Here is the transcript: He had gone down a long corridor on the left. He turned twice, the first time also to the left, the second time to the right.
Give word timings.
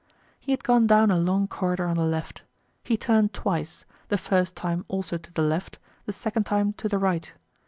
He 0.39 0.49
had 0.51 0.63
gone 0.63 0.87
down 0.87 1.11
a 1.11 1.17
long 1.19 1.47
corridor 1.47 1.85
on 1.85 1.95
the 1.95 2.05
left. 2.05 2.41
He 2.83 2.97
turned 2.97 3.33
twice, 3.33 3.85
the 4.07 4.17
first 4.17 4.55
time 4.55 4.83
also 4.87 5.19
to 5.19 5.31
the 5.31 5.43
left, 5.43 5.77
the 6.07 6.11
second 6.11 6.45
time 6.45 6.73
to 6.73 6.87
the 6.89 6.97
right. 6.97 7.31